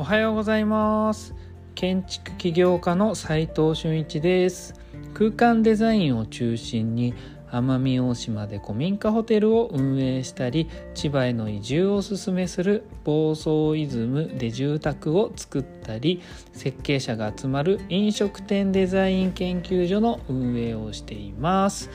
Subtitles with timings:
[0.00, 1.34] おはようございます。
[1.74, 4.72] 建築起業家の斉藤俊一です。
[5.12, 7.12] 空間デザインを中心に
[7.50, 16.22] 奄美大島で古民家ホテルを運営したり千葉への移住をおすすめする房総イズムで住宅を作ったり
[16.54, 21.90] 設計者が集まる飲食店デザイン研究所の運営をしています。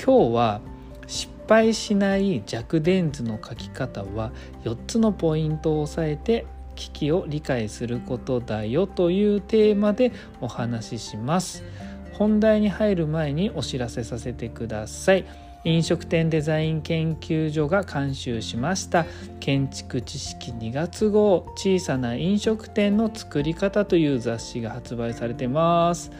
[0.00, 0.60] 今日は
[1.08, 4.30] 失敗しない弱電図の書き方は
[4.62, 6.46] 4つのポイントを押さえて
[6.78, 11.64] 危機を理解することだよというテーマでお話しします。
[12.12, 15.24] 本題に入る前にお知らせさせてください。
[15.64, 19.06] 飲食店デザイン研究所が監修しました。
[19.40, 26.12] 建築知識2月号小さな飲食店の作り方という雑誌が発売されてます。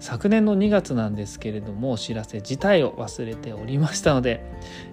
[0.00, 4.42] 昨年の2月なんですけれどもお知らせ自体を忘れておりましたので、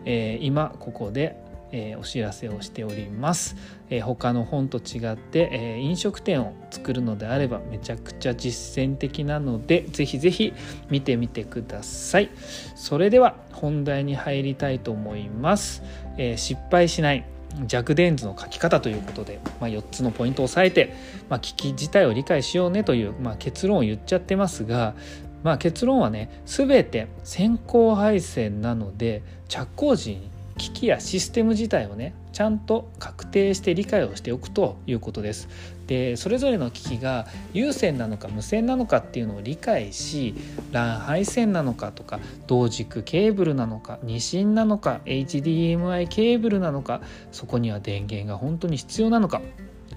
[0.06, 1.43] えー、今ここで
[1.74, 3.58] えー、お知らせをしております、
[3.90, 10.54] えー、他の本と違って、えー、飲食店を作るのであればめちゃくちゃ実践的なのでぜひぜひ
[10.90, 12.30] 見てみてください。
[12.76, 15.84] それでは本題に入りたいと思います、
[16.18, 17.26] え失敗しない
[17.68, 20.94] 弱電図の書き方ということで、まあ、4つのポイントを押さえて、
[21.30, 24.96] まあ、機自体を理解しようねという、まあ、結論を言っちゃってますが、
[25.44, 35.48] まあ、結論はね全て先行配線なので着工時に機器やシステム自体をねちゃんと確定して理解をしておくということです。
[35.88, 40.34] でそれぞれの機器が有線なのか無線なのかっていうのを理解し
[40.72, 49.42] LAN 配線なのかとか同軸ケーブルなのか二進なのか HDMI ケーブルなのかそこには電源が本当に必要なのか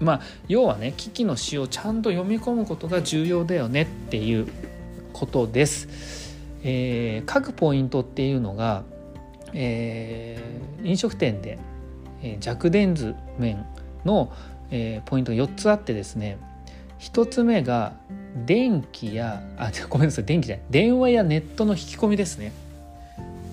[0.01, 4.47] まあ要はね機器の仕様をちゃんと読み込むことが重要だよねっていう
[5.13, 6.35] ことです。
[6.63, 8.83] えー、各ポイントっていうのが
[9.59, 11.57] えー、飲食店で、
[12.21, 13.65] えー、弱電図面
[14.05, 14.31] の、
[14.69, 16.37] えー、ポイントが4つあってですね
[16.99, 17.93] 1つ目が
[18.45, 22.51] 電気やあ ごめんなさい電気じゃない電話やネットの引き込みですね。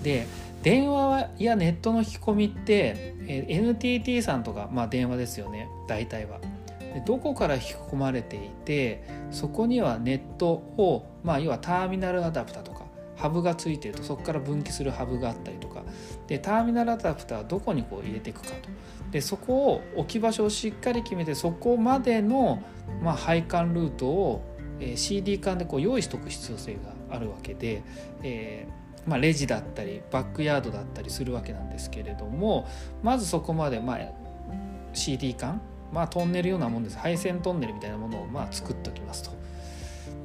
[0.02, 0.26] で
[0.62, 6.38] 電話やネットの引き込みって、えー、NTT さんとか、まあ、電話ですよね大体は。
[6.78, 12.83] でどこから引き込まれていてそこにはネットを、まあ、要はターミナルアダプタとか
[13.24, 15.82] ハブがついてるとそこから分岐するハブがあったりとか。
[16.26, 18.68] でターミナルアダプターはどこにこう入れていくかと。
[19.10, 22.62] でそこを置き場所をしっかり決めてそこまでの、
[23.02, 24.42] まあ、配管ルートを、
[24.78, 27.82] え、CD 管でこう用意しておく必要性があるわけで、
[28.22, 32.68] えーまあ、レジだったりバックヤードだったりするわけなんですけれども
[33.02, 33.98] まずそこまで、まあ、
[34.92, 35.62] CD 管、
[35.94, 36.98] まあ、トンネルようなもんです。
[36.98, 39.30] 配線トンネルみたいなものをまあ作っておきますと。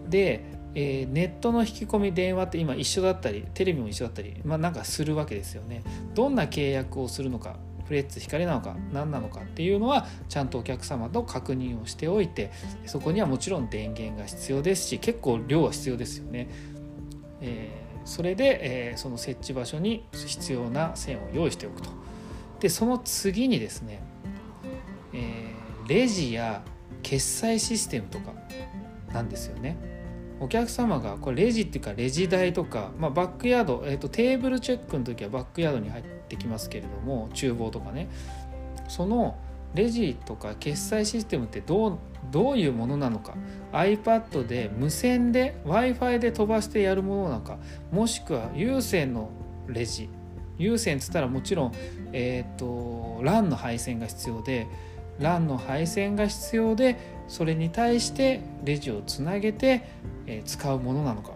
[0.10, 5.84] でえー、ネットの引き込み電話って今一緒だったりテレビも一緒だったり、まあ、なんかするわけですよね。
[6.14, 12.52] どんな契約をするのかフレッツ光なのか何なのかっていうのはちゃんとお客様と確認をしておいて
[12.86, 16.50] そこにはもちろん電源が必要ですし結構量は必要ですよね。
[17.42, 21.90] えー、それで、えー、その設置場所に必要な線を用意しておくと。
[22.60, 24.02] でその次にですね、
[25.14, 25.54] え、
[25.88, 26.62] レジや
[27.02, 28.34] 決済システムとか
[29.14, 29.99] なんですよね。
[30.40, 38.10] お客様がこれレジっていうかレジ台とか、まあ、バックヤード、えーと、テーブルチェックの時はバックヤードに入ってきますけれども厨房とかね。
[38.88, 39.38] その
[39.76, 42.00] レジとか決済システムってどう
[42.32, 43.36] どういうものなのか。
[43.72, 47.58] iPad で無線で w i f i で飛ばしてやるものなのか。
[47.92, 49.30] もしくは有線の
[49.68, 50.10] レジ。
[50.58, 51.72] 有線っつったらもちろん、
[52.12, 54.68] えーと、LAN の配線が必要で
[55.20, 56.98] LAN の配線が必要で
[57.30, 59.84] それに対してレジをつなげて、
[60.28, 61.32] え使うものなのか。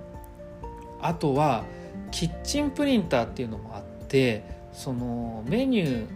[1.01, 1.63] あとは
[2.11, 6.07] キッチンプリンターっていうのもあってそのメニュー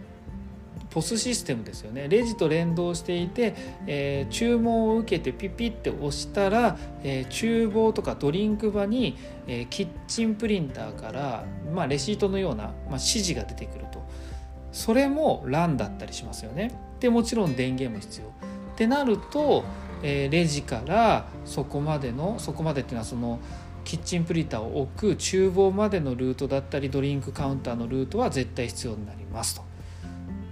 [0.90, 2.08] ポスシステムですよね。
[2.08, 3.54] レジと連動していて、
[3.86, 9.16] えー、注文を受けてピピって押したら、えー、厨房とかドリンク場に、
[9.46, 14.02] えー、キッチンプリンターから、まあ、レシートのような、まあ、指示が出てくると。
[14.72, 16.72] それも LAN だったりしますよね。
[17.00, 18.32] でもちろん電源も必要。
[18.78, 19.64] ってなると、
[20.04, 23.40] えー、レジからそこまでのそこまでっていうのはその
[23.82, 29.66] キッチンプリンターを置く厨房までのルートだったりドリンクカウンターのルートは絶対必要になりますと、ま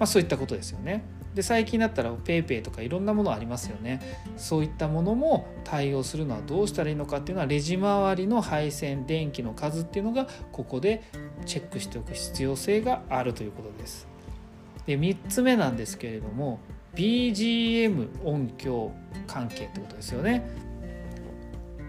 [0.00, 1.04] あ、そういったことですよね。
[1.36, 4.00] で最近だったら PayPay とかいろんなものありますよね
[4.38, 11.02] そういったものも対応するのはどうしたらいいのかっていうのはレジ周りの配線電気の数っていうのがここで
[11.44, 14.08] チェックしておく必要性があるということです。
[14.86, 16.58] で3つ目なんですけれども
[16.96, 18.92] BGM 音響
[19.26, 20.48] 関係ってことですよね。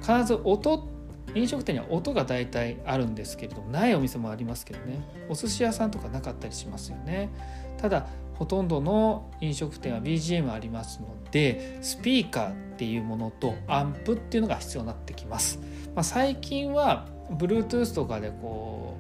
[0.01, 0.87] 必ず音
[1.33, 4.99] 飲食店には音が大体あるんですけれどもないお店もありますけどね。
[5.29, 7.29] お寿司屋さんとかなかったりしますよね。
[7.77, 15.59] ただほとんどの飲食店は BGM ありますのでスピーカーっていうものとアンプっていうのが必要になってきます。
[15.95, 18.97] まあ、最近は Bluetooth とかでこ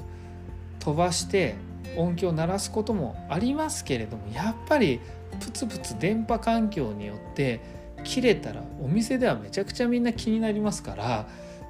[0.79, 1.55] う飛ばして
[1.95, 4.99] 音響を鳴らすこともありますけれどもやっぱり
[5.39, 7.59] プツプツ電波環境によって
[8.03, 11.27] 切れたらお店ではめちゃくちゃみんな気になりますから、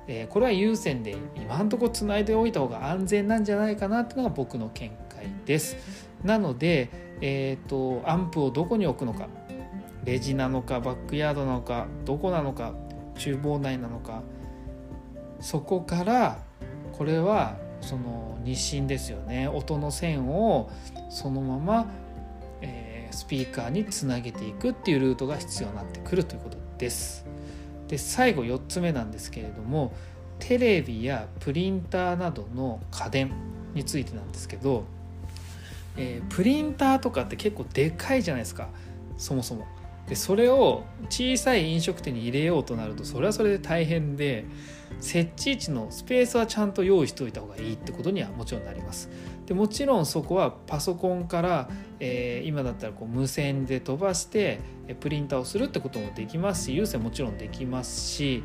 [0.08, 5.78] えー、これは有線で今んとこつないでおいた方が安全なんじゃないかなっていうのが僕の見解です。
[6.24, 6.90] なので、
[7.22, 9.28] えーと、アンプをどこに置くのか
[10.04, 12.74] レジなのかバックヤードなのかどこなのか
[13.16, 14.22] 厨房内なのか
[15.40, 16.40] そこから
[16.94, 20.72] これはその日清ですよね音の線を
[21.10, 21.92] そのまま、
[23.08, 27.26] え、スピーカーにつなげていくっていうルートが必要になってくるということです。
[27.88, 29.94] で最後4つ目なんですけれども
[30.40, 33.32] テレビやプリンターなどの家電
[33.74, 34.84] についてなんですけど、
[35.96, 38.70] えー、プリンターとかって結構でかいじゃないですか
[39.18, 39.66] そもそも。
[40.08, 44.46] でそれを小さい飲食店に入れようとなるとそれはそれで大変で
[45.00, 49.10] 設置位置のスペースはちゃんと用意しておいた方がいいってことにはもちろんなります。
[49.46, 51.70] でもちろんそこはパソコンから、
[52.00, 54.60] えー、今だったらこう無線で飛ばして
[55.00, 58.44] プリンターをするってこともできますし有線もちろんできますし、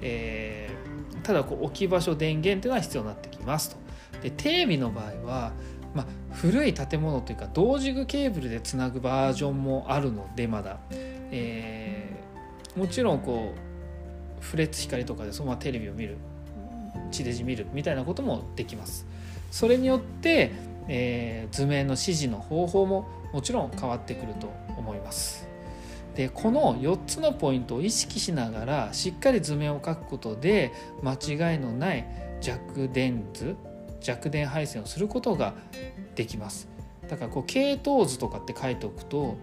[0.00, 3.76] えー、ただこう置き場所電源っていうのは必要になってきますと。
[4.22, 5.52] でテレビの場合は
[5.94, 10.80] まあ、古い建物というか同軸ケーブルでつなぐバージョンもあるのでまだ、
[11.36, 13.52] えー、もちろんこ
[14.38, 16.16] うフレッツ光とかでそのままテレビを見る
[17.10, 19.04] 地デジ見るみたいなこともできます。
[19.50, 20.52] それによって、
[20.88, 25.48] えー、図面の指示の方法ももちろん変わってくると思います。
[26.14, 30.72] でこの4つのポイントを意識しながらしっかり図面を描くことで
[31.02, 32.06] 間違いのない
[32.40, 33.56] 弱電図
[34.00, 35.54] 弱電配線をすることが
[36.14, 36.68] できます
[37.08, 39.36] だからこう系統図とかって書いておくと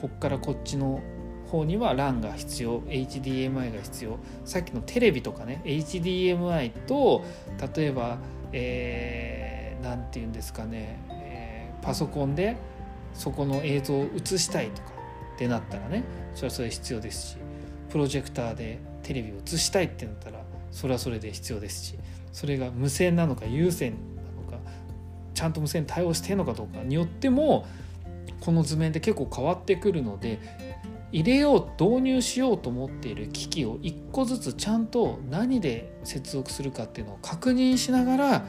[0.00, 1.00] こっからこっちの
[1.48, 4.18] 方には LAN が必要 HDMI が必要。
[4.44, 7.24] さっきのテレビとかね HDMI と
[7.76, 8.18] 例えば何、
[8.52, 12.56] えー、て言うんですかね、えー、パソコンで
[13.14, 14.90] そこの映像を映したいとか
[15.34, 16.04] ってなったらね
[16.34, 17.36] それはそれ必要ですし
[17.90, 20.40] プロジェクターでテレビを映したいってなったら
[20.70, 21.98] それはそれで必要ですし
[22.32, 24.58] それが無線なのか有線なのか
[25.34, 27.66] ちゃんと無線対応してるのかどうかによっても
[28.40, 30.38] この図面って結構変わってくるので
[31.10, 38.46] 入れよう導入しようと思っている機器を1個ずつちゃんと何で接続するかっていうのを確認しながら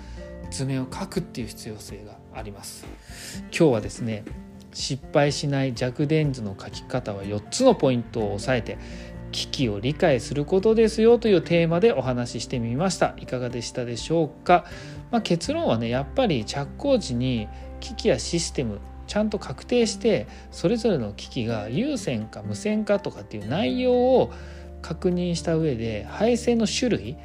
[0.52, 2.86] 図面を書くっていう必要性があります。
[3.44, 4.26] 今日はですね
[4.74, 8.78] 失敗しない弱電図の書き方は4つのポイントを押さえて
[9.32, 14.66] 危機を理解することですよというテーマでお話ししてみましたいかがでしたでしょうか、
[15.12, 17.48] まあ、結論はねやっぱり着工時に
[17.80, 18.80] 機器やシステム
[19.10, 24.32] ちゃんと確定してそれぞれの機器が有線か無線かとかっていう内容を
[24.82, 27.18] 確認した上で配線の種類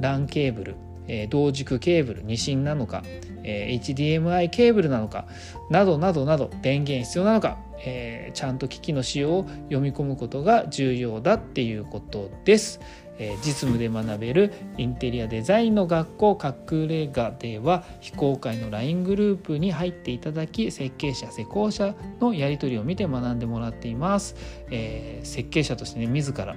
[0.00, 0.74] LAN ケーブル
[1.10, 3.02] え同軸ケーブル二進なのか、
[3.42, 5.26] え HDMI ケーブルなのか
[5.68, 12.80] などなどなど電源必要なのか、えちゃんと機器の仕様を読み込むことが重要だっていうことです。
[13.20, 24.34] え実務で学べるインテリアデザインの学校隠れ家では非公開の LINE グループに入っていただき設計者施工者のやり取りを見て学んでもらっています。
[24.70, 26.56] え、設計者としてね自ら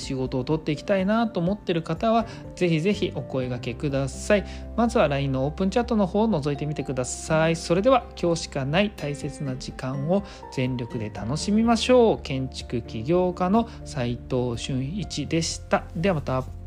[0.00, 2.26] 仕事を取っていきたいなと思ってる方は
[2.56, 4.44] ぜひぜひお声がけください。
[4.76, 7.56] まずは LINE のオープンチャットの方を覗いてみてください。
[7.56, 12.22] それでは今日しかない大切な時間を全力で楽しみましょう。
[12.22, 15.84] 建築起業家の斉藤俊一でした。
[15.94, 16.59] ではまた。